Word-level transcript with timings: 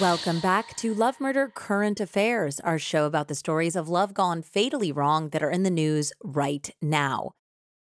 Welcome 0.00 0.40
back 0.40 0.76
to 0.78 0.92
Love 0.92 1.20
Murder 1.20 1.50
Current 1.54 2.00
Affairs, 2.00 2.58
our 2.60 2.80
show 2.80 3.06
about 3.06 3.28
the 3.28 3.34
stories 3.34 3.76
of 3.76 3.88
love 3.88 4.12
gone 4.12 4.42
fatally 4.42 4.90
wrong 4.90 5.28
that 5.28 5.42
are 5.42 5.50
in 5.50 5.62
the 5.62 5.70
news 5.70 6.12
right 6.22 6.68
now. 6.82 7.30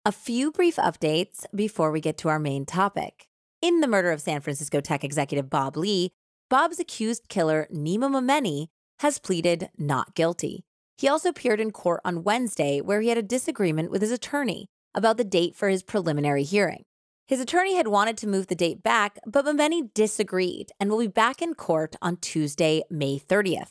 A 0.05 0.11
few 0.11 0.51
brief 0.51 0.77
updates 0.77 1.47
before 1.55 1.93
we 1.93 2.01
get 2.01 2.19
to 2.19 2.29
our 2.29 2.41
main 2.41 2.67
topic. 2.67 3.29
In 3.63 3.81
the 3.81 3.87
murder 3.87 4.11
of 4.11 4.21
San 4.21 4.41
Francisco 4.41 4.81
tech 4.81 5.05
executive 5.05 5.49
Bob 5.49 5.77
Lee, 5.77 6.11
Bob's 6.49 6.81
accused 6.81 7.29
killer, 7.29 7.69
Nima 7.73 8.11
Momeni, 8.11 8.67
has 8.99 9.19
pleaded 9.19 9.71
not 9.79 10.15
guilty. 10.15 10.65
He 10.99 11.07
also 11.07 11.29
appeared 11.29 11.61
in 11.61 11.71
court 11.71 12.01
on 12.05 12.25
Wednesday 12.25 12.81
where 12.81 13.01
he 13.01 13.09
had 13.09 13.19
a 13.19 13.23
disagreement 13.23 13.91
with 13.91 14.03
his 14.03 14.11
attorney 14.11 14.67
about 14.95 15.17
the 15.17 15.25
date 15.25 15.55
for 15.55 15.69
his 15.69 15.83
preliminary 15.85 16.43
hearing. 16.43 16.85
His 17.31 17.39
attorney 17.39 17.77
had 17.77 17.87
wanted 17.87 18.17
to 18.17 18.27
move 18.27 18.49
the 18.49 18.57
date 18.57 18.83
back, 18.83 19.21
but 19.25 19.45
Momeni 19.45 19.95
disagreed 19.95 20.73
and 20.81 20.91
will 20.91 20.99
be 20.99 21.07
back 21.07 21.41
in 21.41 21.55
court 21.55 21.95
on 22.03 22.17
Tuesday, 22.17 22.83
May 22.91 23.21
30th. 23.21 23.71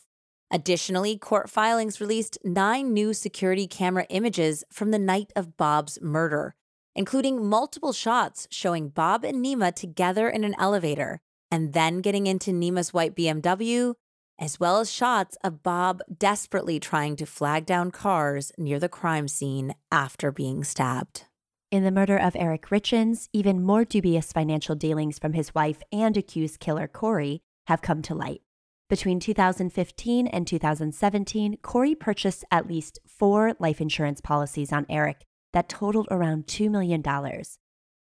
Additionally, 0.49 1.17
court 1.17 1.49
filings 1.49 1.99
released 1.99 2.37
nine 2.45 2.93
new 2.93 3.13
security 3.13 3.67
camera 3.67 4.05
images 4.09 4.63
from 4.71 4.91
the 4.91 4.97
night 4.97 5.33
of 5.35 5.57
Bob's 5.57 5.99
murder, 6.01 6.55
including 6.95 7.45
multiple 7.45 7.91
shots 7.91 8.47
showing 8.49 8.87
Bob 8.87 9.25
and 9.25 9.43
Nima 9.43 9.75
together 9.75 10.29
in 10.29 10.45
an 10.45 10.55
elevator 10.57 11.19
and 11.51 11.73
then 11.73 11.99
getting 11.99 12.27
into 12.27 12.51
Nima's 12.51 12.93
white 12.93 13.13
BMW, 13.13 13.93
as 14.39 14.57
well 14.57 14.79
as 14.79 14.89
shots 14.89 15.37
of 15.43 15.63
Bob 15.63 15.99
desperately 16.17 16.79
trying 16.79 17.17
to 17.17 17.25
flag 17.25 17.65
down 17.65 17.91
cars 17.91 18.53
near 18.57 18.79
the 18.79 18.87
crime 18.87 19.27
scene 19.27 19.75
after 19.91 20.31
being 20.31 20.63
stabbed. 20.63 21.25
In 21.71 21.83
the 21.83 21.91
murder 21.91 22.17
of 22.17 22.35
Eric 22.35 22.69
Richins, 22.69 23.29
even 23.31 23.61
more 23.63 23.85
dubious 23.85 24.33
financial 24.33 24.73
dealings 24.73 25.19
from 25.19 25.33
his 25.33 25.53
wife 25.53 25.83
and 25.91 26.17
accused 26.17 26.59
killer 26.59 26.87
Kouri 26.87 27.41
have 27.67 27.83
come 27.83 28.01
to 28.01 28.15
light. 28.15 28.41
Between 28.89 29.19
2015 29.19 30.25
and 30.25 30.47
2017, 30.47 31.57
Kouri 31.61 31.99
purchased 31.99 32.43
at 32.49 32.67
least 32.67 32.97
four 33.05 33.53
life 33.59 33.79
insurance 33.79 34.19
policies 34.19 34.73
on 34.73 34.87
Eric 34.89 35.25
that 35.53 35.69
totaled 35.69 36.07
around 36.09 36.47
$2 36.47 36.71
million. 36.71 37.03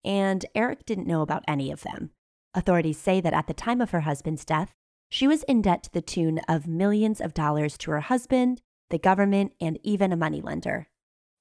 And 0.06 0.46
Eric 0.56 0.86
didn't 0.86 1.08
know 1.08 1.22
about 1.22 1.44
any 1.46 1.70
of 1.70 1.82
them. 1.82 2.12
Authorities 2.54 2.98
say 2.98 3.20
that 3.20 3.34
at 3.34 3.48
the 3.48 3.54
time 3.54 3.82
of 3.82 3.92
her 3.92 4.02
husband's 4.02 4.46
death, 4.46 4.72
she 5.10 5.28
was 5.28 5.44
in 5.44 5.62
debt 5.62 5.84
to 5.84 5.92
the 5.92 6.02
tune 6.02 6.40
of 6.48 6.68
millions 6.68 7.20
of 7.20 7.34
dollars 7.34 7.78
to 7.80 7.92
her 7.92 8.00
husband, 8.00 8.62
the 8.90 8.98
government, 8.98 9.52
and 9.60 9.78
even 9.84 10.14
a 10.14 10.18
moneylender. 10.18 10.88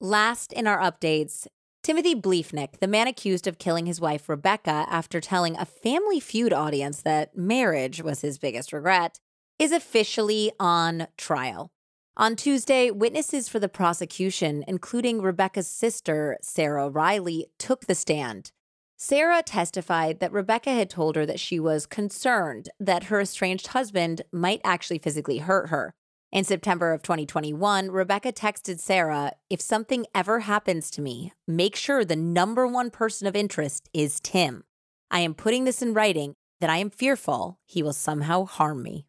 Last 0.01 0.51
in 0.51 0.67
our 0.67 0.79
updates, 0.79 1.47
Timothy 1.87 2.15
Bliefnick, 2.15 2.79
the 2.81 2.87
man 2.87 3.07
accused 3.07 3.47
of 3.47 3.59
killing 3.59 3.85
his 3.85 4.01
wife 4.01 4.27
Rebecca 4.27 4.85
after 4.89 5.21
telling 5.21 5.55
a 5.55 5.63
family 5.63 6.19
feud 6.19 6.51
audience 6.51 7.01
that 7.03 7.37
marriage 7.37 8.03
was 8.03 8.19
his 8.19 8.37
biggest 8.37 8.73
regret, 8.73 9.21
is 9.57 9.71
officially 9.71 10.51
on 10.59 11.07
trial. 11.15 11.71
On 12.17 12.35
Tuesday, 12.35 12.91
witnesses 12.91 13.47
for 13.47 13.59
the 13.59 13.69
prosecution, 13.69 14.65
including 14.67 15.21
Rebecca's 15.21 15.69
sister, 15.69 16.37
Sarah 16.41 16.89
Riley, 16.89 17.47
took 17.57 17.85
the 17.85 17.95
stand. 17.95 18.51
Sarah 18.97 19.41
testified 19.41 20.19
that 20.19 20.33
Rebecca 20.33 20.71
had 20.71 20.89
told 20.89 21.15
her 21.15 21.25
that 21.25 21.39
she 21.39 21.57
was 21.57 21.85
concerned 21.85 22.67
that 22.81 23.05
her 23.05 23.21
estranged 23.21 23.67
husband 23.67 24.23
might 24.33 24.59
actually 24.65 24.99
physically 24.99 25.37
hurt 25.37 25.69
her. 25.69 25.95
In 26.29 26.43
September 26.43 26.91
of 26.91 27.01
2021, 27.03 27.89
Rebecca 27.89 28.33
texted 28.33 28.79
Sarah, 28.79 29.31
If 29.49 29.61
something 29.61 30.05
ever 30.13 30.41
happens 30.41 30.91
to 30.91 31.01
me, 31.01 31.31
make 31.47 31.73
sure 31.73 32.03
the 32.03 32.17
number 32.17 32.67
one 32.67 32.89
person 32.89 33.27
of 33.27 33.35
interest 33.35 33.89
is 33.93 34.19
Tim. 34.19 34.65
I 35.09 35.21
am 35.21 35.33
putting 35.33 35.63
this 35.63 35.81
in 35.81 35.93
writing 35.93 36.33
that 36.59 36.69
I 36.69 36.77
am 36.77 36.89
fearful 36.89 37.59
he 37.65 37.81
will 37.81 37.93
somehow 37.93 38.43
harm 38.43 38.83
me. 38.83 39.05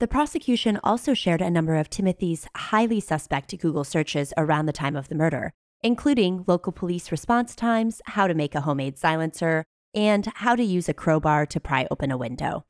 The 0.00 0.08
prosecution 0.08 0.80
also 0.82 1.12
shared 1.12 1.42
a 1.42 1.50
number 1.50 1.76
of 1.76 1.90
Timothy's 1.90 2.48
highly 2.56 3.00
suspect 3.00 3.56
Google 3.58 3.84
searches 3.84 4.32
around 4.38 4.64
the 4.64 4.72
time 4.72 4.96
of 4.96 5.08
the 5.08 5.14
murder, 5.14 5.52
including 5.82 6.42
local 6.46 6.72
police 6.72 7.12
response 7.12 7.54
times, 7.54 8.00
how 8.06 8.26
to 8.26 8.34
make 8.34 8.54
a 8.54 8.62
homemade 8.62 8.96
silencer, 8.96 9.64
and 9.94 10.26
how 10.36 10.56
to 10.56 10.64
use 10.64 10.88
a 10.88 10.94
crowbar 10.94 11.44
to 11.44 11.60
pry 11.60 11.86
open 11.90 12.10
a 12.10 12.16
window. 12.16 12.64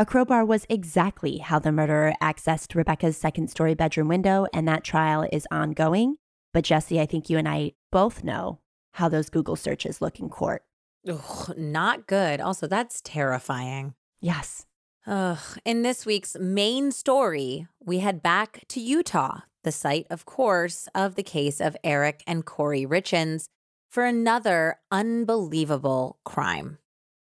A 0.00 0.06
crowbar 0.06 0.44
was 0.44 0.64
exactly 0.68 1.38
how 1.38 1.58
the 1.58 1.72
murderer 1.72 2.14
accessed 2.22 2.76
Rebecca's 2.76 3.16
second 3.16 3.50
story 3.50 3.74
bedroom 3.74 4.06
window, 4.06 4.46
and 4.54 4.68
that 4.68 4.84
trial 4.84 5.26
is 5.32 5.44
ongoing. 5.50 6.18
But 6.54 6.62
Jessie, 6.62 7.00
I 7.00 7.06
think 7.06 7.28
you 7.28 7.36
and 7.36 7.48
I 7.48 7.72
both 7.90 8.22
know 8.22 8.60
how 8.92 9.08
those 9.08 9.28
Google 9.28 9.56
searches 9.56 10.00
look 10.00 10.20
in 10.20 10.28
court. 10.28 10.62
Ugh, 11.08 11.52
not 11.58 12.06
good. 12.06 12.40
Also, 12.40 12.68
that's 12.68 13.00
terrifying. 13.00 13.94
Yes. 14.20 14.66
Ugh. 15.04 15.58
In 15.64 15.82
this 15.82 16.06
week's 16.06 16.36
main 16.38 16.92
story, 16.92 17.66
we 17.84 17.98
head 17.98 18.22
back 18.22 18.62
to 18.68 18.80
Utah, 18.80 19.40
the 19.64 19.72
site, 19.72 20.06
of 20.10 20.24
course, 20.24 20.88
of 20.94 21.16
the 21.16 21.24
case 21.24 21.60
of 21.60 21.76
Eric 21.82 22.22
and 22.24 22.46
Kouri 22.46 22.86
Richins 22.86 23.48
for 23.90 24.04
another 24.04 24.78
unbelievable 24.92 26.20
crime. 26.24 26.78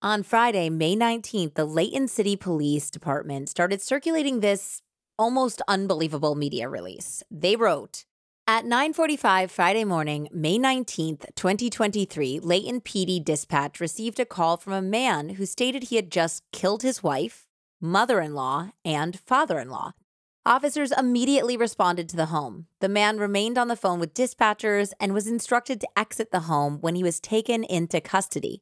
On 0.05 0.23
Friday, 0.23 0.69
May 0.69 0.95
19th, 0.95 1.55
the 1.55 1.65
Layton 1.65 2.09
City 2.09 2.37
Police 2.37 2.91
Department 2.91 3.49
started 3.49 3.81
circulating 3.81 4.41
this 4.41 4.83
almost 5.19 5.63
unbelievable 5.67 6.35
media 6.35 6.69
release. 6.69 7.23
They 7.31 7.57
wrote, 7.57 8.05
at 8.47 8.67
9:45 8.67 9.51
Friday 9.51 9.83
morning, 9.83 10.29
May 10.31 10.59
19th, 10.59 11.35
2023, 11.37 12.39
Layton 12.39 12.83
PD 12.83 13.25
dispatch 13.25 13.81
received 13.81 14.21
a 14.21 14.27
call 14.27 14.59
from 14.59 14.75
a 14.75 14.83
man 14.83 15.31
who 15.31 15.47
stated 15.47 15.85
he 15.85 15.97
had 15.97 16.11
just 16.13 16.43
killed 16.53 16.83
his 16.83 17.03
wife, 17.03 17.47
mother 17.81 18.21
in 18.21 18.35
law, 18.35 18.73
and 18.85 19.19
father 19.19 19.59
in 19.59 19.71
law. 19.71 19.93
Officers 20.45 20.93
immediately 20.93 21.57
responded 21.57 22.11
to 22.11 22.17
the 22.17 22.27
home. 22.27 22.67
The 22.81 22.91
man 22.91 23.17
remained 23.17 23.57
on 23.57 23.69
the 23.69 23.75
phone 23.75 24.01
with 24.01 24.13
dispatchers 24.13 24.93
and 25.01 25.15
was 25.15 25.27
instructed 25.27 25.81
to 25.81 25.99
exit 25.99 26.31
the 26.31 26.41
home 26.41 26.83
when 26.83 26.95
he 26.95 27.03
was 27.03 27.21
taken 27.21 27.65
into 27.65 28.03
custody. 28.03 28.61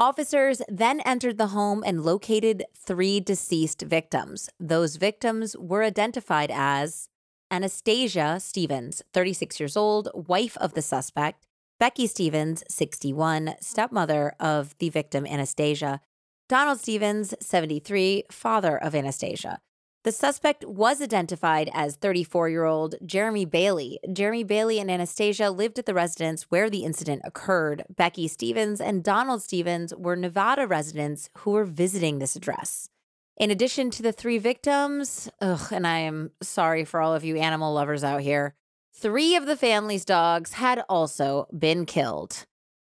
Officers 0.00 0.60
then 0.68 1.00
entered 1.02 1.38
the 1.38 1.48
home 1.48 1.84
and 1.86 2.04
located 2.04 2.64
three 2.76 3.20
deceased 3.20 3.82
victims. 3.82 4.50
Those 4.58 4.96
victims 4.96 5.56
were 5.56 5.84
identified 5.84 6.50
as 6.52 7.08
Anastasia 7.48 8.40
Stevens, 8.40 9.02
36 9.12 9.60
years 9.60 9.76
old, 9.76 10.08
wife 10.12 10.56
of 10.56 10.74
the 10.74 10.82
suspect, 10.82 11.46
Becky 11.78 12.08
Stevens, 12.08 12.64
61, 12.68 13.54
stepmother 13.60 14.34
of 14.40 14.76
the 14.78 14.88
victim 14.88 15.26
Anastasia, 15.28 16.00
Donald 16.48 16.80
Stevens, 16.80 17.32
73, 17.40 18.24
father 18.32 18.76
of 18.76 18.96
Anastasia. 18.96 19.60
The 20.04 20.12
suspect 20.12 20.66
was 20.66 21.00
identified 21.00 21.70
as 21.72 21.96
34 21.96 22.50
year 22.50 22.64
old 22.64 22.96
Jeremy 23.06 23.46
Bailey. 23.46 23.98
Jeremy 24.12 24.44
Bailey 24.44 24.78
and 24.78 24.90
Anastasia 24.90 25.50
lived 25.50 25.78
at 25.78 25.86
the 25.86 25.94
residence 25.94 26.42
where 26.50 26.68
the 26.68 26.84
incident 26.84 27.22
occurred. 27.24 27.84
Becky 27.88 28.28
Stevens 28.28 28.82
and 28.82 29.02
Donald 29.02 29.42
Stevens 29.42 29.94
were 29.96 30.14
Nevada 30.14 30.66
residents 30.66 31.30
who 31.38 31.52
were 31.52 31.64
visiting 31.64 32.18
this 32.18 32.36
address. 32.36 32.90
In 33.38 33.50
addition 33.50 33.90
to 33.92 34.02
the 34.02 34.12
three 34.12 34.36
victims, 34.36 35.30
ugh, 35.40 35.72
and 35.72 35.86
I 35.86 36.00
am 36.00 36.32
sorry 36.42 36.84
for 36.84 37.00
all 37.00 37.14
of 37.14 37.24
you 37.24 37.38
animal 37.38 37.72
lovers 37.72 38.04
out 38.04 38.20
here, 38.20 38.54
three 38.92 39.34
of 39.36 39.46
the 39.46 39.56
family's 39.56 40.04
dogs 40.04 40.52
had 40.52 40.84
also 40.86 41.48
been 41.58 41.86
killed. 41.86 42.44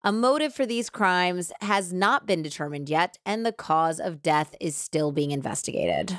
A 0.02 0.12
motive 0.12 0.54
for 0.54 0.64
these 0.64 0.88
crimes 0.88 1.52
has 1.60 1.92
not 1.92 2.26
been 2.26 2.42
determined 2.42 2.88
yet, 2.88 3.18
and 3.26 3.44
the 3.44 3.52
cause 3.52 4.00
of 4.00 4.22
death 4.22 4.56
is 4.60 4.74
still 4.74 5.12
being 5.12 5.30
investigated. 5.30 6.16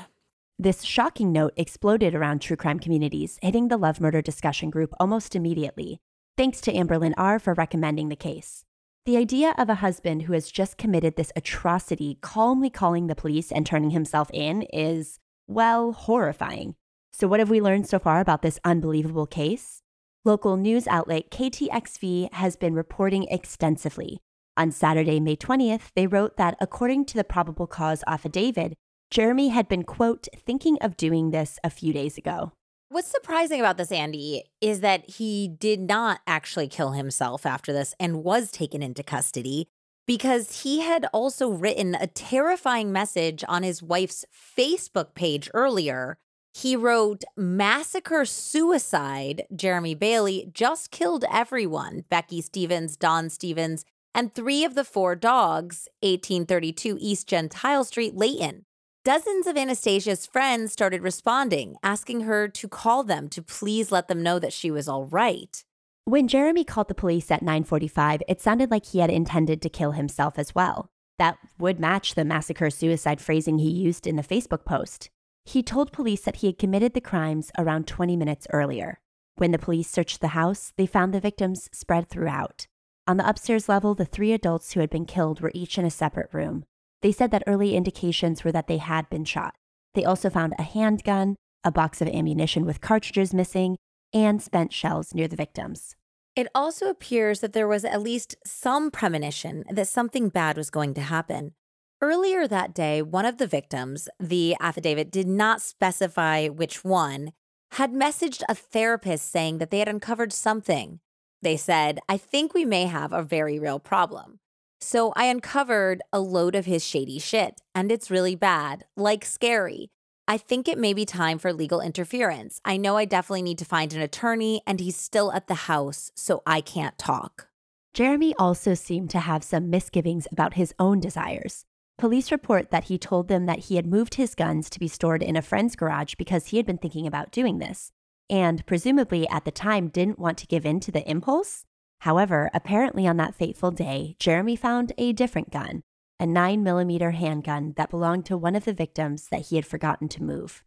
This 0.58 0.84
shocking 0.84 1.32
note 1.32 1.52
exploded 1.56 2.14
around 2.14 2.38
true 2.38 2.56
crime 2.56 2.78
communities, 2.78 3.40
hitting 3.42 3.66
the 3.66 3.76
love 3.76 4.00
murder 4.00 4.22
discussion 4.22 4.70
group 4.70 4.94
almost 5.00 5.34
immediately. 5.34 5.98
Thanks 6.36 6.60
to 6.60 6.72
Amberlyn 6.72 7.12
R. 7.16 7.40
for 7.40 7.54
recommending 7.54 8.08
the 8.08 8.14
case. 8.14 8.64
The 9.04 9.16
idea 9.16 9.54
of 9.58 9.68
a 9.68 9.76
husband 9.76 10.22
who 10.22 10.32
has 10.32 10.52
just 10.52 10.78
committed 10.78 11.16
this 11.16 11.32
atrocity 11.34 12.18
calmly 12.20 12.70
calling 12.70 13.08
the 13.08 13.16
police 13.16 13.50
and 13.50 13.66
turning 13.66 13.90
himself 13.90 14.30
in 14.32 14.62
is, 14.72 15.18
well, 15.48 15.90
horrifying. 15.90 16.76
So, 17.12 17.26
what 17.26 17.40
have 17.40 17.50
we 17.50 17.60
learned 17.60 17.88
so 17.88 17.98
far 17.98 18.20
about 18.20 18.42
this 18.42 18.60
unbelievable 18.64 19.26
case? 19.26 19.82
Local 20.24 20.56
news 20.56 20.86
outlet 20.86 21.30
KTXV 21.30 22.32
has 22.32 22.54
been 22.54 22.74
reporting 22.74 23.24
extensively. 23.24 24.20
On 24.56 24.70
Saturday, 24.70 25.18
May 25.18 25.34
20th, 25.34 25.90
they 25.96 26.06
wrote 26.06 26.36
that 26.36 26.56
according 26.60 27.06
to 27.06 27.16
the 27.16 27.24
probable 27.24 27.66
cause 27.66 28.04
affidavit, 28.06 28.74
Jeremy 29.14 29.50
had 29.50 29.68
been, 29.68 29.84
quote, 29.84 30.26
thinking 30.44 30.76
of 30.80 30.96
doing 30.96 31.30
this 31.30 31.60
a 31.62 31.70
few 31.70 31.92
days 31.92 32.18
ago. 32.18 32.50
What's 32.88 33.06
surprising 33.06 33.60
about 33.60 33.76
this, 33.76 33.92
Andie, 33.92 34.42
is 34.60 34.80
that 34.80 35.08
he 35.08 35.46
did 35.46 35.78
not 35.78 36.18
actually 36.26 36.66
kill 36.66 36.90
himself 36.90 37.46
after 37.46 37.72
this 37.72 37.94
and 38.00 38.24
was 38.24 38.50
taken 38.50 38.82
into 38.82 39.04
custody 39.04 39.68
because 40.04 40.62
he 40.62 40.80
had 40.80 41.06
also 41.12 41.48
written 41.48 41.94
a 41.94 42.08
terrifying 42.08 42.90
message 42.90 43.44
on 43.46 43.62
his 43.62 43.84
wife's 43.84 44.24
Facebook 44.34 45.14
page 45.14 45.48
earlier. 45.54 46.16
He 46.52 46.74
wrote, 46.74 47.22
Massacre 47.36 48.24
suicide. 48.24 49.44
Jeremy 49.54 49.94
Bailey 49.94 50.50
just 50.52 50.90
killed 50.90 51.24
everyone. 51.30 52.02
Becky 52.10 52.40
Stevens, 52.40 52.96
Don 52.96 53.30
Stevens, 53.30 53.84
and 54.12 54.34
three 54.34 54.64
of 54.64 54.74
the 54.74 54.82
four 54.82 55.14
dogs, 55.14 55.86
1832 56.00 56.98
East 56.98 57.28
Gentile 57.28 57.84
Street, 57.84 58.16
Layton. 58.16 58.64
Dozens 59.04 59.46
of 59.46 59.58
Anastasia's 59.58 60.24
friends 60.24 60.72
started 60.72 61.02
responding, 61.02 61.76
asking 61.82 62.22
her 62.22 62.48
to 62.48 62.66
call 62.66 63.04
them 63.04 63.28
to 63.28 63.42
please 63.42 63.92
let 63.92 64.08
them 64.08 64.22
know 64.22 64.38
that 64.38 64.54
she 64.54 64.70
was 64.70 64.88
all 64.88 65.04
right. 65.04 65.62
When 66.06 66.26
Jeremy 66.26 66.64
called 66.64 66.88
the 66.88 66.94
police 66.94 67.30
at 67.30 67.42
9:45, 67.42 68.22
it 68.26 68.40
sounded 68.40 68.70
like 68.70 68.86
he 68.86 69.00
had 69.00 69.10
intended 69.10 69.60
to 69.60 69.68
kill 69.68 69.92
himself 69.92 70.38
as 70.38 70.54
well. 70.54 70.88
That 71.18 71.36
would 71.58 71.78
match 71.78 72.14
the 72.14 72.24
massacre 72.24 72.70
suicide 72.70 73.20
phrasing 73.20 73.58
he 73.58 73.68
used 73.68 74.06
in 74.06 74.16
the 74.16 74.22
Facebook 74.22 74.64
post. 74.64 75.10
He 75.44 75.62
told 75.62 75.92
police 75.92 76.22
that 76.22 76.36
he 76.36 76.46
had 76.46 76.58
committed 76.58 76.94
the 76.94 77.02
crimes 77.02 77.52
around 77.58 77.86
20 77.86 78.16
minutes 78.16 78.46
earlier. 78.54 79.00
When 79.36 79.50
the 79.50 79.58
police 79.58 79.90
searched 79.90 80.22
the 80.22 80.28
house, 80.28 80.72
they 80.78 80.86
found 80.86 81.12
the 81.12 81.20
victims 81.20 81.68
spread 81.74 82.08
throughout. 82.08 82.66
On 83.06 83.18
the 83.18 83.28
upstairs 83.28 83.68
level, 83.68 83.94
the 83.94 84.06
three 84.06 84.32
adults 84.32 84.72
who 84.72 84.80
had 84.80 84.88
been 84.88 85.04
killed 85.04 85.42
were 85.42 85.52
each 85.52 85.76
in 85.76 85.84
a 85.84 85.90
separate 85.90 86.32
room. 86.32 86.64
They 87.04 87.12
said 87.12 87.32
that 87.32 87.44
early 87.46 87.76
indications 87.76 88.44
were 88.44 88.52
that 88.52 88.66
they 88.66 88.78
had 88.78 89.10
been 89.10 89.26
shot. 89.26 89.54
They 89.92 90.06
also 90.06 90.30
found 90.30 90.54
a 90.58 90.62
handgun, 90.62 91.36
a 91.62 91.70
box 91.70 92.00
of 92.00 92.08
ammunition 92.08 92.64
with 92.64 92.80
cartridges 92.80 93.34
missing, 93.34 93.76
and 94.14 94.40
spent 94.40 94.72
shells 94.72 95.12
near 95.12 95.28
the 95.28 95.36
victims. 95.36 95.96
It 96.34 96.48
also 96.54 96.88
appears 96.88 97.40
that 97.40 97.52
there 97.52 97.68
was 97.68 97.84
at 97.84 98.00
least 98.00 98.36
some 98.46 98.90
premonition 98.90 99.64
that 99.70 99.86
something 99.86 100.30
bad 100.30 100.56
was 100.56 100.70
going 100.70 100.94
to 100.94 101.02
happen. 101.02 101.52
Earlier 102.00 102.48
that 102.48 102.74
day, 102.74 103.02
one 103.02 103.26
of 103.26 103.36
the 103.36 103.46
victims, 103.46 104.08
the 104.18 104.56
affidavit 104.58 105.12
did 105.12 105.28
not 105.28 105.60
specify 105.60 106.48
which 106.48 106.84
one, 106.84 107.32
had 107.72 107.92
messaged 107.92 108.42
a 108.48 108.54
therapist 108.54 109.30
saying 109.30 109.58
that 109.58 109.70
they 109.70 109.80
had 109.80 109.88
uncovered 109.88 110.32
something. 110.32 111.00
They 111.42 111.58
said, 111.58 111.98
I 112.08 112.16
think 112.16 112.54
we 112.54 112.64
may 112.64 112.86
have 112.86 113.12
a 113.12 113.22
very 113.22 113.58
real 113.58 113.78
problem. 113.78 114.38
So 114.86 115.14
I 115.16 115.24
uncovered 115.24 116.02
a 116.12 116.20
load 116.20 116.54
of 116.54 116.66
his 116.66 116.84
shady 116.84 117.18
shit, 117.18 117.62
and 117.74 117.90
it's 117.90 118.10
really 118.10 118.36
bad, 118.36 118.84
like 118.98 119.24
scary. 119.24 119.88
I 120.28 120.36
think 120.36 120.68
it 120.68 120.76
may 120.76 120.92
be 120.92 121.06
time 121.06 121.38
for 121.38 121.54
legal 121.54 121.80
interference. 121.80 122.60
I 122.66 122.76
know 122.76 122.98
I 122.98 123.06
definitely 123.06 123.40
need 123.40 123.56
to 123.60 123.64
find 123.64 123.94
an 123.94 124.02
attorney, 124.02 124.60
and 124.66 124.80
he's 124.80 124.94
still 124.94 125.32
at 125.32 125.46
the 125.46 125.54
house, 125.54 126.12
so 126.14 126.42
I 126.46 126.60
can't 126.60 126.98
talk. 126.98 127.48
Jeremy 127.94 128.34
also 128.38 128.74
seemed 128.74 129.08
to 129.10 129.20
have 129.20 129.42
some 129.42 129.70
misgivings 129.70 130.28
about 130.30 130.52
his 130.52 130.74
own 130.78 131.00
desires. 131.00 131.64
Police 131.96 132.30
report 132.30 132.70
that 132.70 132.84
he 132.84 132.98
told 132.98 133.28
them 133.28 133.46
that 133.46 133.60
he 133.60 133.76
had 133.76 133.86
moved 133.86 134.16
his 134.16 134.34
guns 134.34 134.68
to 134.68 134.78
be 134.78 134.86
stored 134.86 135.22
in 135.22 135.34
a 135.34 135.40
friend's 135.40 135.76
garage 135.76 136.14
because 136.16 136.48
he 136.48 136.58
had 136.58 136.66
been 136.66 136.76
thinking 136.76 137.06
about 137.06 137.32
doing 137.32 137.58
this, 137.58 137.90
and 138.28 138.66
presumably 138.66 139.26
at 139.30 139.46
the 139.46 139.50
time 139.50 139.88
didn't 139.88 140.18
want 140.18 140.36
to 140.36 140.46
give 140.46 140.66
in 140.66 140.78
to 140.80 140.92
the 140.92 141.08
impulse. 141.10 141.64
However, 142.00 142.50
apparently 142.52 143.06
on 143.06 143.16
that 143.16 143.34
fateful 143.34 143.70
day, 143.70 144.16
Jeremy 144.18 144.56
found 144.56 144.92
a 144.98 145.12
different 145.12 145.50
gun, 145.50 145.82
a 146.20 146.24
9mm 146.24 147.14
handgun 147.14 147.74
that 147.76 147.90
belonged 147.90 148.26
to 148.26 148.36
one 148.36 148.54
of 148.54 148.64
the 148.64 148.72
victims 148.72 149.28
that 149.30 149.46
he 149.46 149.56
had 149.56 149.66
forgotten 149.66 150.08
to 150.08 150.22
move. 150.22 150.62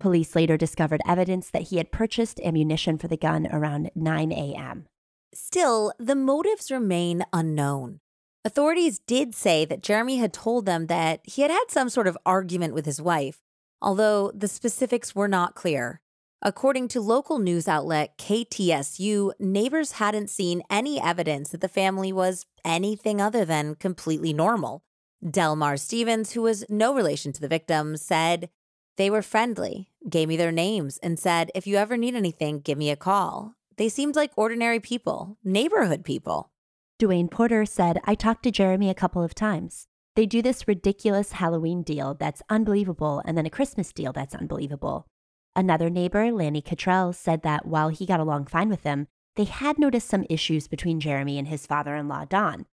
Police 0.00 0.34
later 0.34 0.56
discovered 0.56 1.02
evidence 1.06 1.50
that 1.50 1.68
he 1.68 1.76
had 1.76 1.92
purchased 1.92 2.40
ammunition 2.40 2.98
for 2.98 3.06
the 3.06 3.16
gun 3.16 3.46
around 3.52 3.90
9 3.94 4.32
a.m. 4.32 4.86
Still, 5.34 5.92
the 5.98 6.16
motives 6.16 6.70
remain 6.70 7.24
unknown. 7.32 8.00
Authorities 8.44 8.98
did 8.98 9.34
say 9.34 9.66
that 9.66 9.82
Jeremy 9.82 10.16
had 10.16 10.32
told 10.32 10.64
them 10.64 10.86
that 10.86 11.20
he 11.24 11.42
had 11.42 11.50
had 11.50 11.66
some 11.68 11.90
sort 11.90 12.06
of 12.06 12.16
argument 12.24 12.72
with 12.72 12.86
his 12.86 13.00
wife, 13.00 13.38
although 13.82 14.32
the 14.34 14.48
specifics 14.48 15.14
were 15.14 15.28
not 15.28 15.54
clear. 15.54 16.00
According 16.42 16.88
to 16.88 17.02
local 17.02 17.38
news 17.38 17.68
outlet 17.68 18.16
KTSU, 18.16 19.32
neighbors 19.38 19.92
hadn't 19.92 20.30
seen 20.30 20.62
any 20.70 20.98
evidence 20.98 21.50
that 21.50 21.60
the 21.60 21.68
family 21.68 22.14
was 22.14 22.46
anything 22.64 23.20
other 23.20 23.44
than 23.44 23.74
completely 23.74 24.32
normal. 24.32 24.80
Delmar 25.28 25.76
Stevens, 25.76 26.32
who 26.32 26.40
was 26.40 26.64
no 26.70 26.94
relation 26.94 27.34
to 27.34 27.42
the 27.42 27.48
victims, 27.48 28.00
said, 28.00 28.48
They 28.96 29.10
were 29.10 29.20
friendly, 29.20 29.90
gave 30.08 30.28
me 30.28 30.38
their 30.38 30.50
names, 30.50 30.96
and 31.02 31.18
said, 31.18 31.50
If 31.54 31.66
you 31.66 31.76
ever 31.76 31.98
need 31.98 32.14
anything, 32.14 32.60
give 32.60 32.78
me 32.78 32.90
a 32.90 32.96
call. 32.96 33.56
They 33.76 33.90
seemed 33.90 34.16
like 34.16 34.32
ordinary 34.34 34.80
people, 34.80 35.36
neighborhood 35.44 36.04
people. 36.06 36.52
Dwayne 36.98 37.30
Porter 37.30 37.66
said, 37.66 38.00
I 38.04 38.14
talked 38.14 38.44
to 38.44 38.50
Jeremy 38.50 38.88
a 38.88 38.94
couple 38.94 39.22
of 39.22 39.34
times. 39.34 39.88
They 40.16 40.24
do 40.24 40.40
this 40.40 40.66
ridiculous 40.66 41.32
Halloween 41.32 41.82
deal 41.82 42.14
that's 42.14 42.42
unbelievable 42.48 43.20
and 43.26 43.36
then 43.36 43.46
a 43.46 43.50
Christmas 43.50 43.92
deal 43.92 44.14
that's 44.14 44.34
unbelievable. 44.34 45.06
Another 45.56 45.90
neighbor, 45.90 46.30
Lanny 46.30 46.62
Cottrell, 46.62 47.12
said 47.12 47.42
that 47.42 47.66
while 47.66 47.88
he 47.88 48.06
got 48.06 48.20
along 48.20 48.46
fine 48.46 48.68
with 48.68 48.82
them, 48.82 49.08
they 49.36 49.44
had 49.44 49.78
noticed 49.78 50.08
some 50.08 50.26
issues 50.28 50.68
between 50.68 51.00
Jeremy 51.00 51.38
and 51.38 51.48
his 51.48 51.66
father 51.66 51.94
in 51.94 52.08
law, 52.08 52.24
Don. 52.24 52.66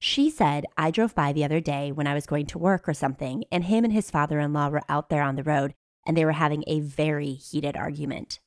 She 0.00 0.30
said, 0.30 0.66
I 0.76 0.90
drove 0.90 1.14
by 1.14 1.32
the 1.32 1.44
other 1.44 1.60
day 1.60 1.92
when 1.92 2.06
I 2.06 2.14
was 2.14 2.26
going 2.26 2.46
to 2.46 2.58
work 2.58 2.88
or 2.88 2.94
something, 2.94 3.44
and 3.50 3.64
him 3.64 3.84
and 3.84 3.92
his 3.92 4.10
father 4.10 4.38
in 4.38 4.52
law 4.52 4.68
were 4.68 4.82
out 4.88 5.08
there 5.08 5.22
on 5.22 5.36
the 5.36 5.42
road, 5.42 5.74
and 6.06 6.16
they 6.16 6.24
were 6.24 6.32
having 6.32 6.64
a 6.66 6.80
very 6.80 7.32
heated 7.34 7.76
argument. 7.76 8.40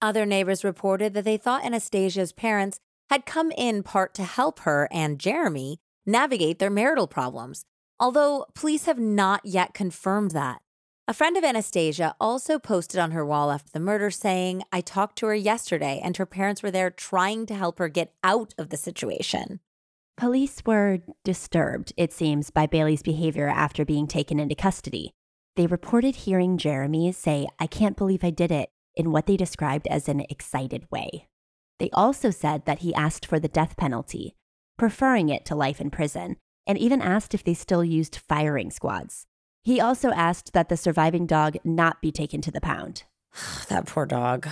Other 0.00 0.26
neighbors 0.26 0.64
reported 0.64 1.14
that 1.14 1.24
they 1.24 1.36
thought 1.36 1.64
Anastasia's 1.64 2.32
parents 2.32 2.78
had 3.10 3.26
come 3.26 3.50
in 3.52 3.82
part 3.82 4.14
to 4.14 4.24
help 4.24 4.60
her 4.60 4.88
and 4.90 5.18
Jeremy 5.18 5.80
navigate 6.06 6.58
their 6.58 6.70
marital 6.70 7.06
problems, 7.06 7.64
although 8.00 8.46
police 8.54 8.86
have 8.86 8.98
not 8.98 9.40
yet 9.44 9.74
confirmed 9.74 10.32
that. 10.32 10.60
A 11.08 11.14
friend 11.14 11.36
of 11.36 11.42
Anastasia 11.42 12.14
also 12.20 12.60
posted 12.60 13.00
on 13.00 13.10
her 13.10 13.26
wall 13.26 13.50
after 13.50 13.68
the 13.72 13.80
murder 13.80 14.08
saying, 14.08 14.62
I 14.70 14.80
talked 14.80 15.18
to 15.18 15.26
her 15.26 15.34
yesterday 15.34 16.00
and 16.02 16.16
her 16.16 16.26
parents 16.26 16.62
were 16.62 16.70
there 16.70 16.90
trying 16.90 17.44
to 17.46 17.56
help 17.56 17.80
her 17.80 17.88
get 17.88 18.14
out 18.22 18.54
of 18.56 18.68
the 18.68 18.76
situation. 18.76 19.58
Police 20.16 20.62
were 20.64 21.00
disturbed, 21.24 21.92
it 21.96 22.12
seems, 22.12 22.50
by 22.50 22.66
Bailey's 22.66 23.02
behavior 23.02 23.48
after 23.48 23.84
being 23.84 24.06
taken 24.06 24.38
into 24.38 24.54
custody. 24.54 25.10
They 25.56 25.66
reported 25.66 26.14
hearing 26.14 26.56
Jeremy 26.56 27.10
say, 27.10 27.48
I 27.58 27.66
can't 27.66 27.96
believe 27.96 28.22
I 28.22 28.30
did 28.30 28.52
it, 28.52 28.70
in 28.94 29.10
what 29.10 29.26
they 29.26 29.36
described 29.36 29.88
as 29.88 30.08
an 30.08 30.20
excited 30.30 30.86
way. 30.92 31.26
They 31.80 31.90
also 31.92 32.30
said 32.30 32.64
that 32.66 32.80
he 32.80 32.94
asked 32.94 33.26
for 33.26 33.40
the 33.40 33.48
death 33.48 33.76
penalty, 33.76 34.36
preferring 34.78 35.30
it 35.30 35.44
to 35.46 35.56
life 35.56 35.80
in 35.80 35.90
prison, 35.90 36.36
and 36.64 36.78
even 36.78 37.02
asked 37.02 37.34
if 37.34 37.42
they 37.42 37.54
still 37.54 37.82
used 37.82 38.14
firing 38.14 38.70
squads. 38.70 39.26
He 39.62 39.80
also 39.80 40.10
asked 40.10 40.52
that 40.52 40.68
the 40.68 40.76
surviving 40.76 41.26
dog 41.26 41.56
not 41.64 42.00
be 42.00 42.12
taken 42.12 42.40
to 42.42 42.50
the 42.50 42.60
pound. 42.60 43.04
that 43.68 43.86
poor 43.86 44.06
dog. 44.06 44.48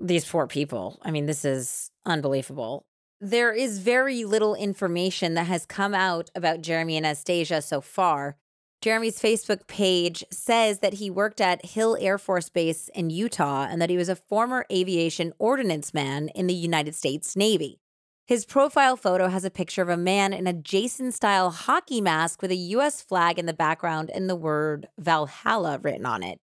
These 0.00 0.24
poor 0.24 0.46
people. 0.46 0.98
I 1.02 1.10
mean, 1.10 1.26
this 1.26 1.44
is 1.44 1.90
unbelievable 2.04 2.84
there 3.24 3.52
is 3.52 3.78
very 3.78 4.24
little 4.24 4.54
information 4.54 5.32
that 5.32 5.46
has 5.46 5.64
come 5.64 5.94
out 5.94 6.30
about 6.34 6.60
Jeremy 6.60 6.98
and 6.98 7.06
Anastasia 7.06 7.62
so 7.62 7.80
far. 7.80 8.36
Jeremy's 8.82 9.18
Facebook 9.18 9.66
page 9.66 10.22
says 10.30 10.80
that 10.80 10.94
he 10.94 11.08
worked 11.08 11.40
at 11.40 11.64
Hill 11.64 11.96
Air 11.98 12.18
Force 12.18 12.50
Base 12.50 12.90
in 12.94 13.08
Utah 13.08 13.66
and 13.70 13.80
that 13.80 13.88
he 13.88 13.96
was 13.96 14.10
a 14.10 14.16
former 14.16 14.66
aviation 14.70 15.32
ordnance 15.38 15.94
man 15.94 16.28
in 16.34 16.48
the 16.48 16.54
United 16.54 16.94
States 16.94 17.34
Navy. 17.34 17.80
His 18.26 18.46
profile 18.46 18.96
photo 18.96 19.28
has 19.28 19.44
a 19.44 19.50
picture 19.50 19.82
of 19.82 19.90
a 19.90 19.98
man 19.98 20.32
in 20.32 20.46
a 20.46 20.54
Jason 20.54 21.12
style 21.12 21.50
hockey 21.50 22.00
mask 22.00 22.40
with 22.40 22.50
a 22.50 22.56
US 22.56 23.02
flag 23.02 23.38
in 23.38 23.44
the 23.44 23.52
background 23.52 24.10
and 24.10 24.30
the 24.30 24.36
word 24.36 24.88
Valhalla 24.98 25.78
written 25.78 26.06
on 26.06 26.22
it. 26.22 26.38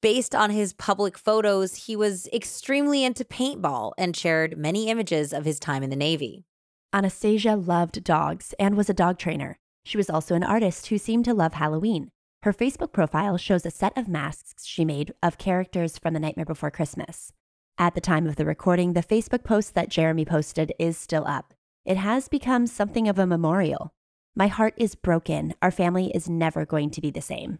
Based 0.00 0.32
on 0.32 0.50
his 0.50 0.72
public 0.72 1.18
photos, 1.18 1.86
he 1.86 1.96
was 1.96 2.28
extremely 2.32 3.02
into 3.02 3.24
paintball 3.24 3.94
and 3.98 4.16
shared 4.16 4.56
many 4.56 4.88
images 4.88 5.32
of 5.32 5.44
his 5.44 5.58
time 5.58 5.82
in 5.82 5.90
the 5.90 5.96
Navy. 5.96 6.44
Anastasia 6.92 7.56
loved 7.56 8.04
dogs 8.04 8.54
and 8.60 8.76
was 8.76 8.88
a 8.88 8.94
dog 8.94 9.18
trainer. 9.18 9.58
She 9.84 9.96
was 9.96 10.08
also 10.08 10.36
an 10.36 10.44
artist 10.44 10.86
who 10.86 10.98
seemed 10.98 11.24
to 11.24 11.34
love 11.34 11.54
Halloween. 11.54 12.12
Her 12.44 12.52
Facebook 12.52 12.92
profile 12.92 13.38
shows 13.38 13.66
a 13.66 13.72
set 13.72 13.96
of 13.98 14.06
masks 14.06 14.66
she 14.66 14.84
made 14.84 15.12
of 15.20 15.38
characters 15.38 15.98
from 15.98 16.14
The 16.14 16.20
Nightmare 16.20 16.46
Before 16.46 16.70
Christmas. 16.70 17.32
At 17.76 17.96
the 17.96 18.00
time 18.00 18.28
of 18.28 18.36
the 18.36 18.44
recording, 18.44 18.92
the 18.92 19.02
Facebook 19.02 19.42
post 19.42 19.74
that 19.74 19.88
Jeremy 19.88 20.24
posted 20.24 20.72
is 20.78 20.96
still 20.96 21.26
up. 21.26 21.54
It 21.84 21.96
has 21.96 22.28
become 22.28 22.68
something 22.68 23.08
of 23.08 23.18
a 23.18 23.26
memorial. 23.26 23.92
My 24.36 24.46
heart 24.46 24.74
is 24.76 24.94
broken. 24.94 25.54
Our 25.60 25.72
family 25.72 26.12
is 26.14 26.28
never 26.28 26.64
going 26.64 26.90
to 26.90 27.00
be 27.00 27.10
the 27.10 27.20
same. 27.20 27.58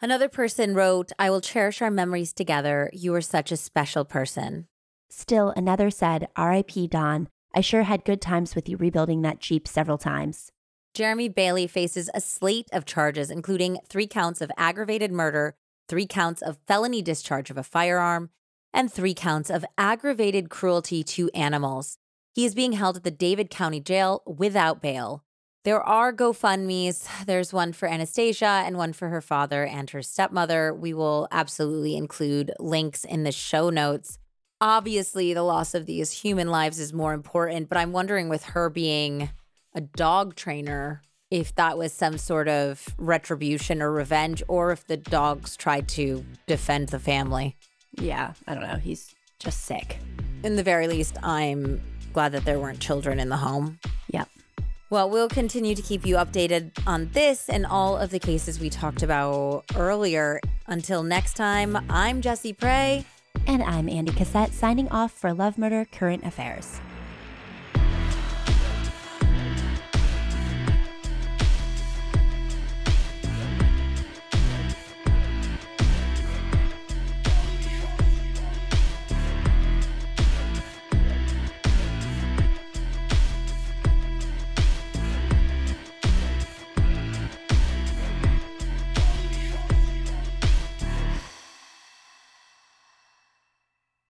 Another 0.00 0.28
person 0.28 0.76
wrote, 0.76 1.10
I 1.18 1.28
will 1.28 1.40
cherish 1.40 1.82
our 1.82 1.90
memories 1.90 2.32
together. 2.32 2.88
You 2.92 3.12
are 3.14 3.20
such 3.20 3.50
a 3.50 3.56
special 3.56 4.04
person. 4.04 4.68
Still, 5.10 5.52
another 5.56 5.90
said, 5.90 6.28
RIP 6.38 6.88
Don. 6.88 7.28
I 7.52 7.60
sure 7.60 7.82
had 7.82 8.04
good 8.04 8.20
times 8.20 8.54
with 8.54 8.68
you 8.68 8.76
rebuilding 8.76 9.22
that 9.22 9.40
Jeep 9.40 9.66
several 9.66 9.98
times. 9.98 10.52
Jeremy 10.94 11.28
Bailey 11.28 11.66
faces 11.66 12.08
a 12.14 12.20
slate 12.20 12.68
of 12.72 12.84
charges, 12.84 13.28
including 13.28 13.78
three 13.88 14.06
counts 14.06 14.40
of 14.40 14.52
aggravated 14.56 15.10
murder, 15.10 15.56
three 15.88 16.06
counts 16.06 16.42
of 16.42 16.58
felony 16.68 17.02
discharge 17.02 17.50
of 17.50 17.58
a 17.58 17.64
firearm, 17.64 18.30
and 18.72 18.92
three 18.92 19.14
counts 19.14 19.50
of 19.50 19.64
aggravated 19.76 20.50
cruelty 20.50 21.02
to 21.02 21.30
animals. 21.34 21.98
He 22.34 22.44
is 22.44 22.54
being 22.54 22.72
held 22.72 22.96
at 22.96 23.04
the 23.04 23.10
Davis 23.10 23.48
County 23.50 23.80
Jail 23.80 24.22
without 24.26 24.80
bail. 24.80 25.24
There 25.64 25.82
are 25.82 26.12
GoFundMe's. 26.12 27.06
There's 27.26 27.52
one 27.52 27.72
for 27.72 27.88
Anastasia 27.88 28.62
and 28.64 28.76
one 28.76 28.92
for 28.92 29.08
her 29.08 29.20
father 29.20 29.66
and 29.66 29.90
her 29.90 30.02
stepmother. 30.02 30.72
We 30.72 30.94
will 30.94 31.28
absolutely 31.30 31.96
include 31.96 32.52
links 32.58 33.04
in 33.04 33.24
the 33.24 33.32
show 33.32 33.68
notes. 33.68 34.18
Obviously, 34.60 35.34
the 35.34 35.42
loss 35.42 35.74
of 35.74 35.86
these 35.86 36.12
human 36.12 36.48
lives 36.48 36.78
is 36.78 36.92
more 36.92 37.12
important, 37.12 37.68
but 37.68 37.76
I'm 37.76 37.92
wondering 37.92 38.28
with 38.28 38.44
her 38.44 38.70
being 38.70 39.30
a 39.74 39.80
dog 39.80 40.36
trainer 40.36 41.02
if 41.30 41.54
that 41.56 41.76
was 41.76 41.92
some 41.92 42.16
sort 42.16 42.48
of 42.48 42.94
retribution 42.96 43.82
or 43.82 43.92
revenge, 43.92 44.42
or 44.48 44.72
if 44.72 44.86
the 44.86 44.96
dogs 44.96 45.56
tried 45.56 45.86
to 45.88 46.24
defend 46.46 46.88
the 46.88 46.98
family. 46.98 47.56
Yeah, 47.92 48.34
I 48.46 48.54
don't 48.54 48.62
know. 48.62 48.76
He's 48.76 49.14
just 49.38 49.64
sick. 49.64 49.98
In 50.42 50.56
the 50.56 50.62
very 50.62 50.88
least, 50.88 51.16
I'm 51.22 51.80
glad 52.12 52.32
that 52.32 52.44
there 52.44 52.58
weren't 52.58 52.80
children 52.80 53.20
in 53.20 53.28
the 53.28 53.36
home. 53.36 53.78
Yep. 54.12 54.28
Well, 54.90 55.10
we'll 55.10 55.28
continue 55.28 55.74
to 55.74 55.82
keep 55.82 56.06
you 56.06 56.16
updated 56.16 56.70
on 56.86 57.10
this 57.12 57.48
and 57.48 57.66
all 57.66 57.96
of 57.98 58.10
the 58.10 58.18
cases 58.18 58.58
we 58.58 58.70
talked 58.70 59.02
about 59.02 59.64
earlier. 59.76 60.40
Until 60.66 61.02
next 61.02 61.34
time, 61.34 61.78
I'm 61.90 62.22
Jessie 62.22 62.54
Prey. 62.54 63.04
And 63.46 63.62
I'm 63.62 63.88
Andie 63.88 64.12
Cassette 64.12 64.52
signing 64.52 64.88
off 64.88 65.12
for 65.12 65.32
Love 65.32 65.58
Murder 65.58 65.86
Current 65.92 66.24
Affairs. 66.24 66.80